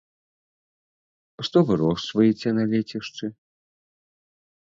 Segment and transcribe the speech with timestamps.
[1.47, 3.25] Што вырошчваеце на лецішчы?